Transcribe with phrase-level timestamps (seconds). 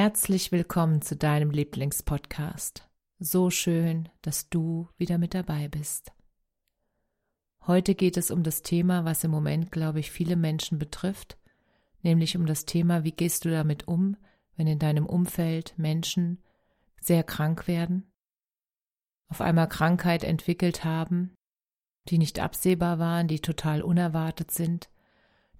[0.00, 2.88] Herzlich willkommen zu deinem Lieblingspodcast.
[3.18, 6.12] So schön, dass du wieder mit dabei bist.
[7.66, 11.36] Heute geht es um das Thema, was im Moment, glaube ich, viele Menschen betrifft,
[12.02, 14.16] nämlich um das Thema, wie gehst du damit um,
[14.54, 16.38] wenn in deinem Umfeld Menschen
[17.00, 18.08] sehr krank werden,
[19.26, 21.34] auf einmal Krankheit entwickelt haben,
[22.06, 24.90] die nicht absehbar waren, die total unerwartet sind,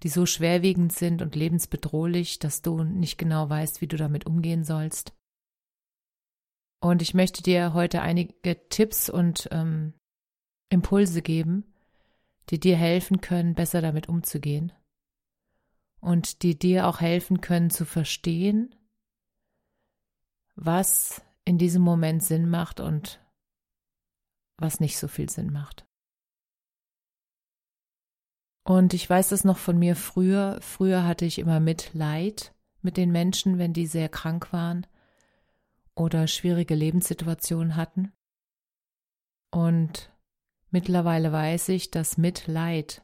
[0.03, 4.63] die so schwerwiegend sind und lebensbedrohlich, dass du nicht genau weißt, wie du damit umgehen
[4.63, 5.13] sollst.
[6.81, 9.93] Und ich möchte dir heute einige Tipps und ähm,
[10.69, 11.65] Impulse geben,
[12.49, 14.71] die dir helfen können, besser damit umzugehen
[15.99, 18.73] und die dir auch helfen können zu verstehen,
[20.55, 23.19] was in diesem Moment Sinn macht und
[24.57, 25.88] was nicht so viel Sinn macht.
[28.69, 30.59] Und ich weiß das noch von mir früher.
[30.61, 32.53] Früher hatte ich immer Mitleid
[32.83, 34.85] mit den Menschen, wenn die sehr krank waren
[35.95, 38.11] oder schwierige Lebenssituationen hatten.
[39.49, 40.11] Und
[40.71, 43.03] Mittlerweile weiß ich, dass Mitleid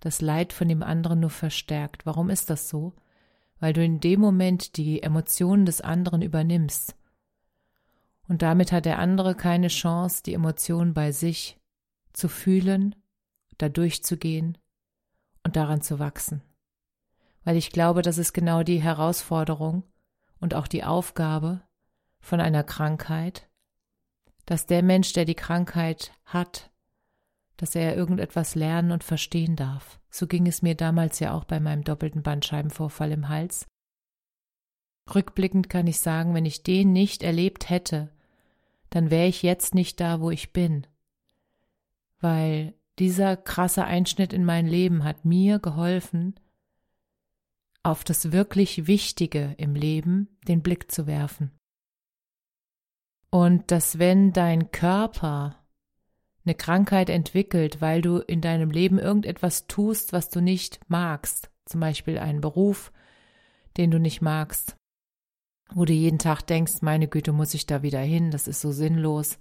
[0.00, 2.06] das Leid von dem anderen nur verstärkt.
[2.06, 2.94] Warum ist das so?
[3.60, 6.96] Weil du in dem Moment die Emotionen des anderen übernimmst.
[8.26, 11.60] Und damit hat der andere keine Chance, die Emotionen bei sich
[12.14, 12.94] zu fühlen,
[13.58, 14.56] da durchzugehen
[15.44, 16.42] und daran zu wachsen.
[17.44, 19.84] Weil ich glaube, das ist genau die Herausforderung
[20.40, 21.62] und auch die Aufgabe
[22.20, 23.48] von einer Krankheit,
[24.46, 26.70] dass der Mensch, der die Krankheit hat,
[27.56, 30.00] dass er irgendetwas lernen und verstehen darf.
[30.10, 33.66] So ging es mir damals ja auch bei meinem doppelten Bandscheibenvorfall im Hals.
[35.14, 38.10] Rückblickend kann ich sagen, wenn ich den nicht erlebt hätte,
[38.90, 40.86] dann wäre ich jetzt nicht da, wo ich bin.
[42.20, 46.34] Weil dieser krasse Einschnitt in mein Leben hat mir geholfen,
[47.82, 51.50] auf das wirklich Wichtige im Leben den Blick zu werfen.
[53.30, 55.64] Und dass wenn dein Körper
[56.44, 61.80] eine Krankheit entwickelt, weil du in deinem Leben irgendetwas tust, was du nicht magst, zum
[61.80, 62.92] Beispiel einen Beruf,
[63.76, 64.76] den du nicht magst,
[65.72, 68.72] wo du jeden Tag denkst, meine Güte, muss ich da wieder hin, das ist so
[68.72, 69.38] sinnlos,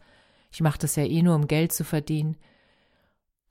[0.52, 2.38] ich mache das ja eh nur, um Geld zu verdienen.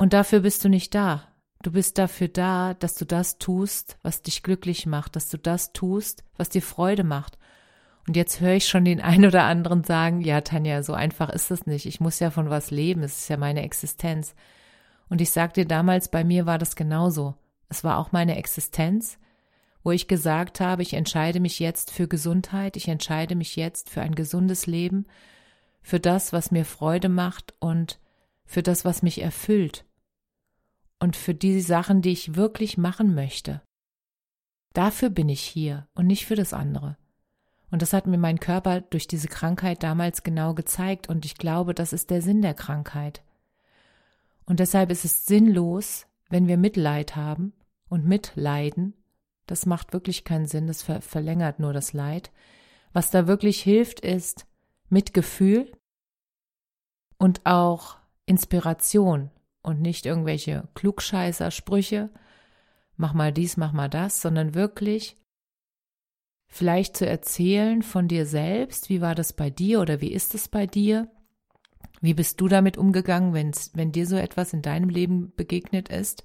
[0.02, 1.28] Und dafür bist du nicht da.
[1.62, 5.72] Du bist dafür da, dass du das tust, was dich glücklich macht, dass du das
[5.72, 7.38] tust, was dir Freude macht.
[8.08, 11.52] Und jetzt höre ich schon den einen oder anderen sagen, ja, Tanja, so einfach ist
[11.52, 11.86] es nicht.
[11.86, 13.04] Ich muss ja von was leben.
[13.04, 14.34] Es ist ja meine Existenz.
[15.08, 17.36] Und ich sagte damals, bei mir war das genauso.
[17.68, 19.20] Es war auch meine Existenz,
[19.84, 24.02] wo ich gesagt habe, ich entscheide mich jetzt für Gesundheit, ich entscheide mich jetzt für
[24.02, 25.06] ein gesundes Leben,
[25.80, 28.00] für das, was mir Freude macht und
[28.44, 29.84] für das, was mich erfüllt
[31.02, 33.60] und für die Sachen, die ich wirklich machen möchte.
[34.72, 36.96] Dafür bin ich hier und nicht für das andere.
[37.72, 41.08] Und das hat mir mein Körper durch diese Krankheit damals genau gezeigt.
[41.08, 43.24] Und ich glaube, das ist der Sinn der Krankheit.
[44.44, 47.52] Und deshalb ist es sinnlos, wenn wir Mitleid haben
[47.88, 48.94] und mitleiden.
[49.46, 52.30] Das macht wirklich keinen Sinn, das ver verlängert nur das Leid.
[52.92, 54.46] Was da wirklich hilft, ist
[54.88, 55.72] Mitgefühl
[57.18, 59.32] und auch Inspiration
[59.62, 62.10] und nicht irgendwelche Klugscheißer-Sprüche,
[62.96, 65.16] mach mal dies, mach mal das, sondern wirklich
[66.48, 70.48] vielleicht zu erzählen von dir selbst, wie war das bei dir oder wie ist es
[70.48, 71.08] bei dir?
[72.02, 76.24] Wie bist du damit umgegangen, wenn's, wenn dir so etwas in deinem Leben begegnet ist?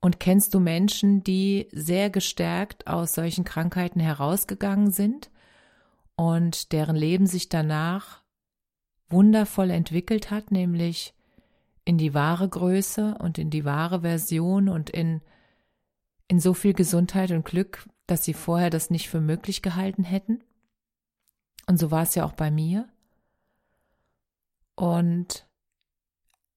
[0.00, 5.30] Und kennst du Menschen, die sehr gestärkt aus solchen Krankheiten herausgegangen sind
[6.16, 8.22] und deren Leben sich danach
[9.08, 11.14] wundervoll entwickelt hat, nämlich
[11.84, 15.20] in die wahre Größe und in die wahre Version und in,
[16.28, 20.42] in so viel Gesundheit und Glück, dass sie vorher das nicht für möglich gehalten hätten.
[21.66, 22.88] Und so war es ja auch bei mir.
[24.74, 25.46] Und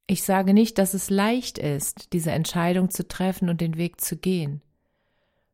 [0.07, 4.17] ich sage nicht, dass es leicht ist, diese Entscheidung zu treffen und den Weg zu
[4.17, 4.61] gehen.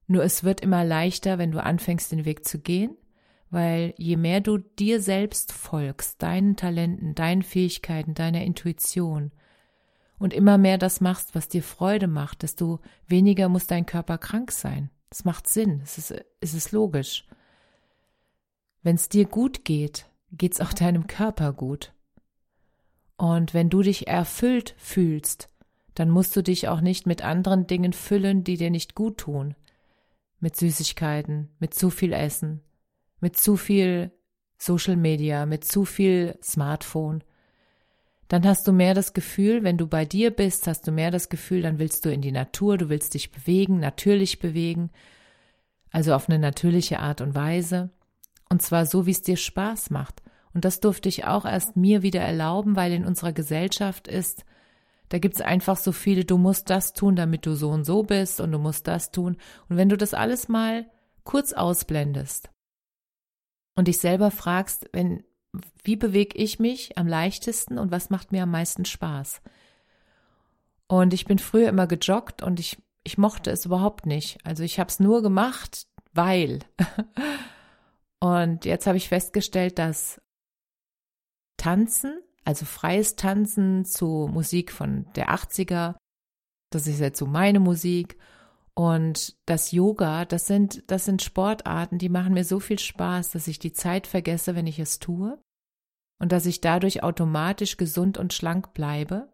[0.07, 2.97] Nur es wird immer leichter, wenn du anfängst, den Weg zu gehen,
[3.50, 9.31] Weil je mehr du dir selbst folgst, deinen Talenten, deinen Fähigkeiten, deiner Intuition
[10.21, 14.51] und immer mehr das machst, was dir Freude macht, desto weniger muss dein Körper krank
[14.51, 14.91] sein.
[15.09, 17.25] Es macht Sinn, es ist, es ist logisch.
[18.83, 21.94] Wenn es dir gut geht, geht es auch deinem Körper gut.
[23.18, 25.50] Und wenn du dich erfüllt fühlst,
[25.95, 29.56] dann musst du dich auch nicht mit anderen Dingen füllen, die dir nicht gut tun.
[30.39, 32.62] Mit Süßigkeiten, mit zu viel Essen,
[33.21, 34.12] mit zu viel
[34.59, 37.24] Social Media, mit zu viel Smartphone.
[38.31, 41.28] Dann hast du mehr das Gefühl, wenn du bei dir bist, hast du mehr das
[41.28, 44.89] Gefühl, dann willst du in die Natur, du willst dich bewegen, natürlich bewegen,
[45.92, 47.89] also auf eine natürliche Art und Weise.
[48.50, 50.24] Und zwar so, wie es dir Spaß macht.
[50.54, 54.45] Und das durfte ich auch erst mir wieder erlauben, weil in unserer Gesellschaft ist,
[55.10, 58.39] da gibt's einfach so viele, du musst das tun, damit du so und so bist
[58.39, 59.36] und du musst das tun.
[59.68, 60.89] Und wenn du das alles mal
[61.25, 62.50] kurz ausblendest
[63.75, 65.25] und dich selber fragst, wenn,
[65.83, 69.42] wie bewege ich mich am leichtesten und was macht mir am meisten Spaß?
[70.88, 74.39] Und ich bin früher immer gejoggt und ich, ich mochte es überhaupt nicht.
[74.45, 76.59] Also ich habe es nur gemacht, weil.
[78.19, 80.21] Und jetzt habe ich festgestellt, dass
[81.57, 85.95] Tanzen also freies Tanzen zu Musik von der 80er.
[86.71, 88.18] Das ist jetzt so meine Musik.
[88.73, 93.47] Und das Yoga, das sind, das sind Sportarten, die machen mir so viel Spaß, dass
[93.47, 95.41] ich die Zeit vergesse, wenn ich es tue.
[96.19, 99.31] Und dass ich dadurch automatisch gesund und schlank bleibe.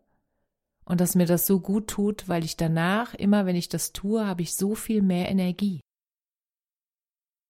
[0.86, 4.26] Und dass mir das so gut tut, weil ich danach, immer wenn ich das tue,
[4.26, 5.82] habe ich so viel mehr Energie.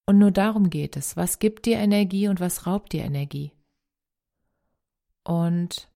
[0.07, 1.15] Und nur darum geht es.
[1.17, 3.51] Was gibt dir Energie und was raubt dir Energie?
[5.23, 5.91] Und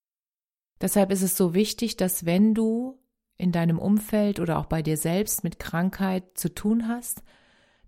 [0.81, 3.00] deshalb ist es so wichtig, dass wenn du
[3.41, 7.23] in deinem Umfeld oder auch bei dir selbst mit Krankheit zu tun hast,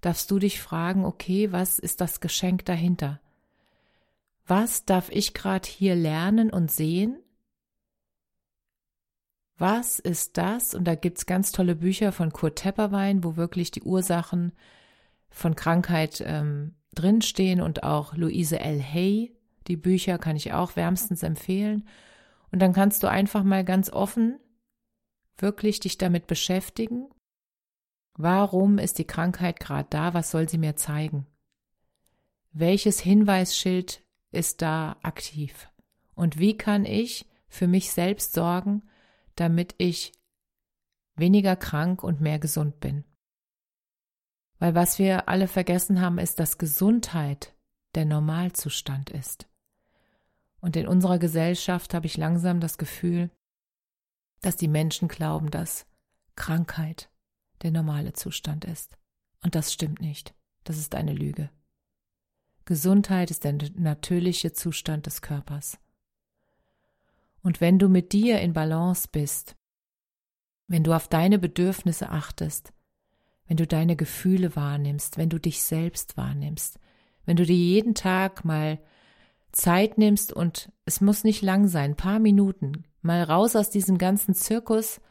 [0.01, 3.21] darfst du dich fragen, okay, was ist das Geschenk dahinter?
[4.47, 7.19] Was darf ich gerade hier lernen und sehen?
[9.57, 10.73] Was ist das?
[10.73, 14.51] Und da gibt es ganz tolle Bücher von Kurt Tepperwein, wo wirklich die Ursachen
[15.29, 18.81] von Krankheit ähm, drinstehen und auch Louise L.
[18.81, 19.31] Hay,
[19.67, 21.87] die Bücher kann ich auch wärmstens empfehlen.
[22.51, 24.39] Und dann kannst du einfach mal ganz offen
[25.37, 27.09] wirklich dich damit beschäftigen.
[28.15, 30.13] Warum ist die Krankheit gerade da?
[30.13, 31.25] Was soll sie mir zeigen?
[32.51, 35.69] Welches Hinweisschild ist da aktiv?
[36.13, 38.83] Und wie kann ich für mich selbst sorgen,
[39.35, 40.11] damit ich
[41.15, 43.03] weniger krank und mehr gesund bin?
[44.59, 47.55] Weil was wir alle vergessen haben, ist, dass Gesundheit
[47.95, 49.47] der Normalzustand ist.
[50.61, 53.29] Und in unserer Gesellschaft habe ich langsam das Gefühl,
[54.45, 55.85] dass die Menschen glauben, dass
[56.35, 57.09] Krankheit
[57.61, 58.97] der normale Zustand ist.
[59.41, 60.35] Und das stimmt nicht.
[60.63, 61.49] Das ist eine Lüge.
[62.65, 65.77] Gesundheit ist der natürliche Zustand des Körpers.
[67.41, 69.55] Und wenn du mit dir in Balance bist,
[70.67, 72.73] wenn du auf deine Bedürfnisse achtest,
[73.47, 76.79] wenn du deine Gefühle wahrnimmst, wenn du dich selbst wahrnimmst,
[77.25, 78.79] wenn du dir jeden Tag mal
[79.51, 83.97] Zeit nimmst und es muss nicht lang sein, ein paar Minuten, mal raus aus diesem
[83.97, 85.01] ganzen Zirkus,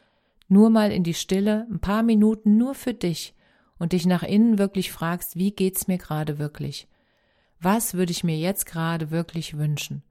[0.49, 3.35] nur mal in die Stille, ein paar Minuten nur für dich
[3.79, 6.89] und dich nach innen wirklich fragst, wie geht's mir gerade wirklich?
[7.61, 10.03] Was würde ich mir jetzt gerade wirklich wünschen?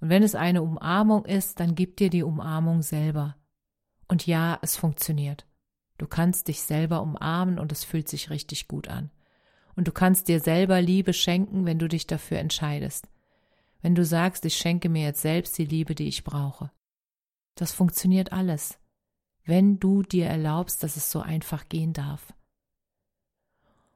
[0.00, 3.36] Und wenn es eine Umarmung ist, dann gib dir die Umarmung selber.
[4.08, 5.46] Und ja, es funktioniert.
[5.98, 9.10] Du kannst dich selber umarmen und es fühlt sich richtig gut an.
[9.74, 13.08] Und du kannst dir selber Liebe schenken, wenn du dich dafür entscheidest
[13.86, 16.72] wenn du sagst, ich schenke mir jetzt selbst die Liebe, die ich brauche.
[17.56, 18.78] Das funktioniert alles,
[19.44, 22.32] wenn du dir erlaubst, dass es so einfach gehen darf.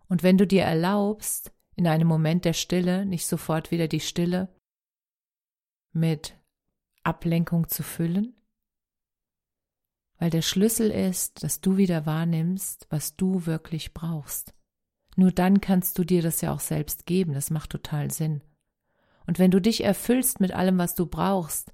[0.08, 4.48] Und wenn du dir erlaubst, in einem Moment der Stille nicht sofort wieder die Stille
[5.92, 6.36] mit
[7.04, 8.34] Ablenkung zu füllen,
[10.18, 14.54] weil der Schlüssel ist, dass du wieder wahrnimmst, was du wirklich brauchst.
[15.16, 18.42] Nur dann kannst du dir das ja auch selbst geben, das macht total Sinn.
[19.26, 21.72] Und wenn du dich erfüllst mit allem, was du brauchst,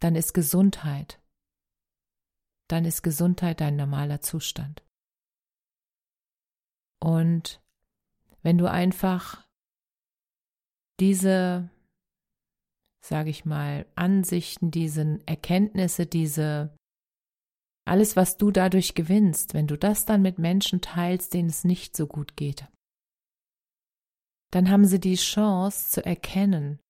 [0.00, 1.20] dann ist Gesundheit.
[2.68, 4.84] Dann ist Gesundheit dein normaler Zustand.
[7.00, 7.62] Und
[8.42, 9.46] wenn du einfach
[11.00, 11.70] diese,
[13.04, 16.76] sage ich mal, Ansichten, diese Erkenntnisse, diese
[17.86, 21.96] alles, was du dadurch gewinnst, wenn du das dann mit Menschen teilst, denen es nicht
[21.96, 22.68] so gut geht,
[24.50, 26.80] dann haben sie die Chance zu erkennen,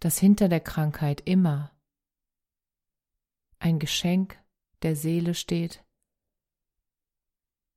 [0.00, 1.76] dass hinter der Krankheit immer
[3.58, 4.38] ein Geschenk
[4.82, 5.84] der Seele steht.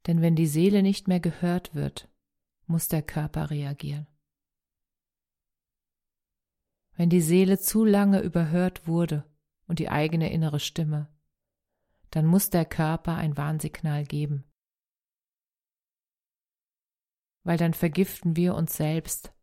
[0.07, 2.09] Denn wenn die Seele nicht mehr gehört wird,
[2.65, 4.07] muss der Körper reagieren.
[6.95, 9.23] Wenn die Seele zu lange überhört wurde
[9.67, 11.07] und die eigene innere Stimme,
[12.11, 14.43] dann muss der Körper ein Warnsignal geben.
[17.43, 19.33] Weil dann vergiften wir uns selbst,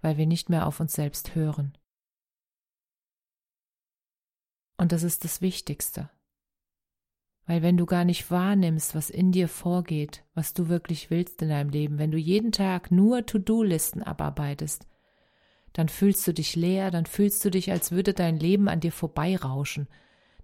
[0.00, 1.76] weil wir nicht mehr auf uns selbst hören.
[4.76, 6.10] Und das ist das Wichtigste.
[7.46, 11.48] Weil wenn du gar nicht wahrnimmst, was in dir vorgeht, was du wirklich willst in
[11.48, 14.86] deinem Leben, wenn du jeden Tag nur To-Do-Listen abarbeitest,
[15.72, 18.92] dann fühlst du dich leer, dann fühlst du dich, als würde dein Leben an dir
[18.92, 19.88] vorbeirauschen.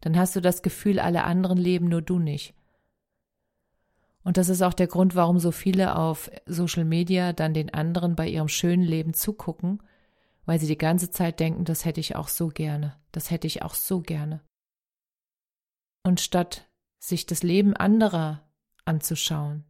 [0.00, 2.54] Dann hast du das Gefühl, alle anderen leben, nur du nicht.
[4.24, 8.14] Und das ist auch der Grund, warum so viele auf Social Media dann den anderen
[8.14, 9.82] bei ihrem schönen Leben zugucken,
[10.44, 13.62] weil sie die ganze Zeit denken, das hätte ich auch so gerne, das hätte ich
[13.62, 14.42] auch so gerne.
[16.02, 18.50] Und statt sich das Leben anderer
[18.84, 19.64] anzuschauen,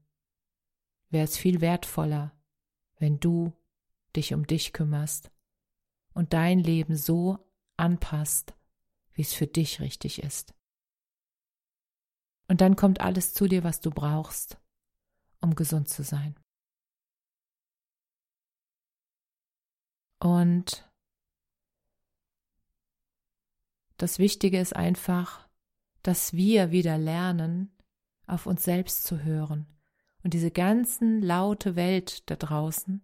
[1.11, 2.33] wäre es viel wertvoller,
[2.99, 3.53] wenn du
[4.17, 5.31] dich um dich kümmerst
[6.15, 7.39] und dein Leben so
[7.77, 8.55] anpasst,
[9.13, 10.55] wie es für dich richtig ist.
[12.49, 14.59] Und dann kommt alles zu dir, was du brauchst,
[15.41, 16.39] um gesund zu sein.
[20.19, 20.92] Und
[24.03, 25.47] das Wichtige ist einfach,
[26.03, 27.71] dass wir wieder lernen,
[28.27, 29.69] auf uns selbst zu hören
[30.25, 33.01] und diese ganzen laute Welt da draußen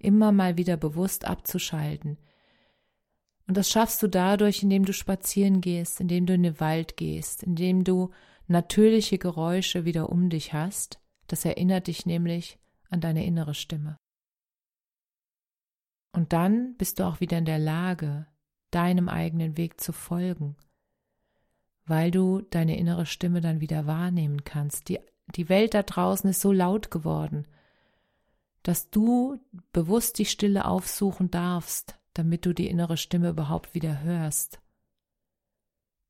[0.00, 2.18] immer mal wieder bewusst abzuschalten.
[3.46, 7.44] Und das schaffst du dadurch, indem du spazieren gehst, indem du in den Wald gehst,
[7.44, 8.10] indem du
[8.48, 10.98] natürliche Geräusche wieder um dich hast.
[11.28, 13.98] Das erinnert dich nämlich an deine innere Stimme.
[16.10, 18.26] Und dann bist du auch wieder in der Lage,
[18.70, 20.56] deinem eigenen Weg zu folgen
[21.90, 24.88] weil du deine innere Stimme dann wieder wahrnehmen kannst.
[24.88, 25.00] Die,
[25.34, 27.48] die Welt da draußen ist so laut geworden,
[28.62, 29.40] dass du
[29.72, 34.60] bewusst die Stille aufsuchen darfst, damit du die innere Stimme überhaupt wieder hörst.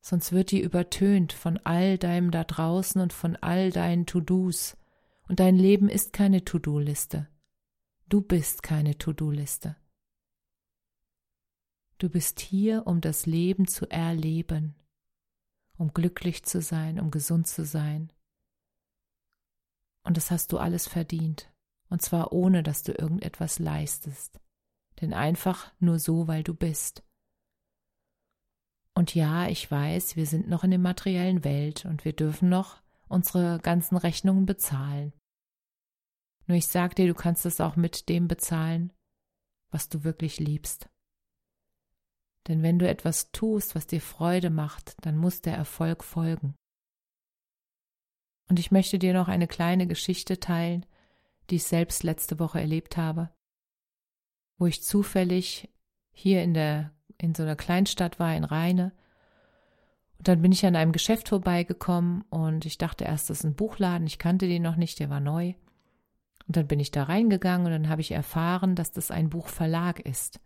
[0.02, 4.76] Sonst wird die übertönt von all deinem da draußen und von all deinen To-Dos.
[5.28, 7.26] Und dein Leben ist keine To-Do-Liste.
[8.10, 9.76] Du bist keine To-Do-Liste.
[12.00, 14.74] Du bist hier, um das Leben zu erleben
[15.80, 18.12] um glücklich zu sein, um gesund zu sein.
[20.02, 21.50] Und das hast du alles verdient,
[21.88, 24.38] und zwar ohne, dass du irgendetwas leistest,
[25.00, 27.02] denn einfach nur so, weil du bist.
[28.94, 32.82] Und ja, ich weiß, wir sind noch in der materiellen Welt und wir dürfen noch
[33.08, 35.14] unsere ganzen Rechnungen bezahlen.
[36.46, 38.92] Nur ich sag dir, du kannst es auch mit dem bezahlen,
[39.70, 40.90] was du wirklich liebst.
[42.48, 46.54] Denn wenn du etwas tust, was dir Freude macht, dann muss der Erfolg folgen.
[48.48, 50.86] Und ich möchte dir noch eine kleine Geschichte teilen,
[51.50, 53.30] die ich selbst letzte Woche erlebt habe,
[54.58, 55.70] wo ich zufällig
[56.12, 58.92] hier in der in so einer Kleinstadt war in Rheine.
[60.18, 63.54] Und dann bin ich an einem Geschäft vorbeigekommen und ich dachte erst, das ist ein
[63.54, 64.06] Buchladen.
[64.06, 65.54] Ich kannte den noch nicht, der war neu.
[66.46, 70.00] Und dann bin ich da reingegangen und dann habe ich erfahren, dass das ein Buchverlag
[70.00, 70.40] ist.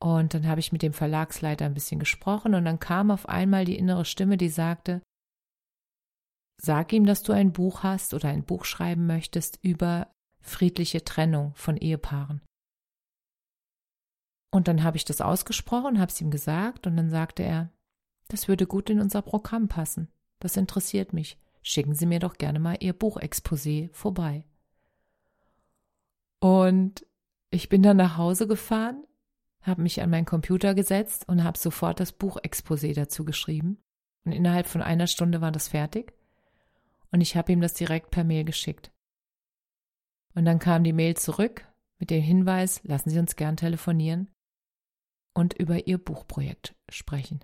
[0.00, 3.64] Und dann habe ich mit dem Verlagsleiter ein bisschen gesprochen und dann kam auf einmal
[3.64, 5.02] die innere Stimme, die sagte,
[6.56, 11.52] sag ihm, dass du ein Buch hast oder ein Buch schreiben möchtest über friedliche Trennung
[11.54, 12.42] von Ehepaaren.
[14.50, 17.70] Und dann habe ich das ausgesprochen, habe es ihm gesagt und dann sagte er,
[18.28, 20.08] das würde gut in unser Programm passen.
[20.38, 21.38] Das interessiert mich.
[21.62, 24.44] Schicken Sie mir doch gerne mal Ihr Buchexposé vorbei.
[26.40, 27.04] Und
[27.50, 29.04] ich bin dann nach Hause gefahren
[29.62, 33.78] habe mich an meinen Computer gesetzt und habe sofort das Buchexposé dazu geschrieben.
[34.24, 36.12] Und innerhalb von einer Stunde war das fertig.
[37.10, 38.90] Und ich habe ihm das direkt per Mail geschickt.
[40.34, 41.66] Und dann kam die Mail zurück
[41.98, 44.28] mit dem Hinweis, lassen Sie uns gern telefonieren
[45.34, 47.40] und über Ihr Buchprojekt sprechen.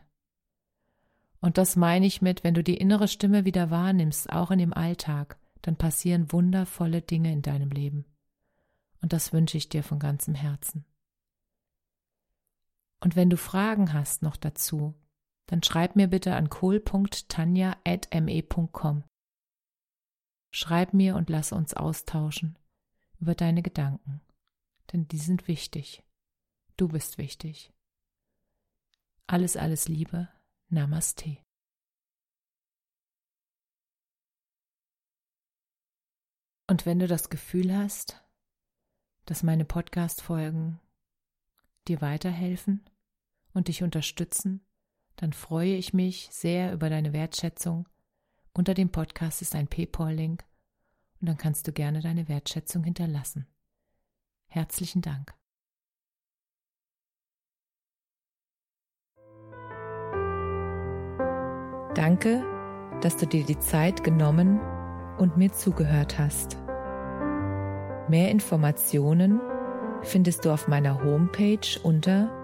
[1.41, 4.73] Und das meine ich mit, wenn du die innere Stimme wieder wahrnimmst, auch in dem
[4.73, 8.05] Alltag, dann passieren wundervolle Dinge in deinem Leben.
[9.03, 10.85] Und das wünsche ich dir von ganzem Herzen.
[13.05, 14.95] Und wenn du Fragen hast noch dazu,
[15.45, 19.05] dann schreib mir bitte an kohl.tanja.me.com.
[20.51, 22.59] Schreib mir und lass uns austauschen
[23.21, 24.23] über deine Gedanken,
[24.91, 26.03] denn die sind wichtig.
[26.79, 27.75] Du bist wichtig.
[29.27, 30.31] Alles, alles Liebe.
[30.71, 31.37] Namaste.
[36.71, 38.25] Und wenn du das Gefühl hast,
[39.27, 40.81] dass meine Podcast-Folgen
[41.87, 42.89] dir weiterhelfen,
[43.55, 44.67] und dich unterstützen,
[45.17, 47.89] dann freue ich mich sehr über deine Wertschätzung.
[48.53, 50.45] Unter dem Podcast ist ein PayPal-Link
[51.21, 53.47] und dann kannst du gerne deine Wertschätzung hinterlassen.
[54.49, 55.35] Herzlichen Dank.
[61.95, 62.45] Danke,
[63.03, 64.61] dass du dir die Zeit genommen
[65.19, 66.57] und mir zugehört hast.
[68.09, 69.41] Mehr Informationen
[70.03, 72.44] findest du auf meiner Homepage unter